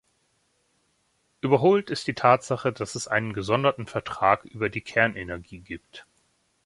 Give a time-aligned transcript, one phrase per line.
[1.41, 6.07] Überholt ist die Tatsache, dass es einen gesonderten Vertrag über die Kernenergie gibt.